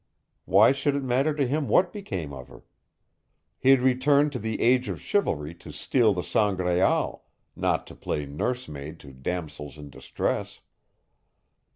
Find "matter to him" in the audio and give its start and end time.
1.03-1.67